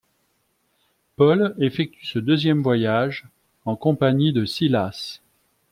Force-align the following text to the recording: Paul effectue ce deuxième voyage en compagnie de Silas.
Paul 1.15 1.53
effectue 1.59 2.07
ce 2.07 2.17
deuxième 2.17 2.63
voyage 2.63 3.27
en 3.65 3.75
compagnie 3.75 4.33
de 4.33 4.45
Silas. 4.45 5.21